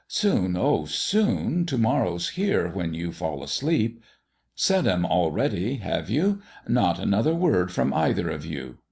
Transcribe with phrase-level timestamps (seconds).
[0.07, 1.63] Soon oh, soon!
[1.67, 4.01] To morrow's here when you fall asleep.
[4.55, 6.41] Said 'em already, have you?
[6.67, 8.79] Not another word from either of you.